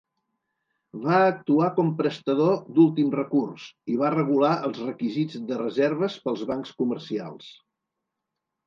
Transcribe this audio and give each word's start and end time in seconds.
Va 1.01 1.19
actuar 1.25 1.67
com 1.75 1.91
prestador 1.99 2.57
d'últim 2.79 3.13
recurs 3.19 3.67
i 3.97 4.01
va 4.01 4.11
regular 4.17 4.55
els 4.71 4.83
requisits 4.89 5.45
de 5.53 5.63
reserves 5.65 6.19
pels 6.27 6.47
bancs 6.55 6.75
comercials. 6.83 7.57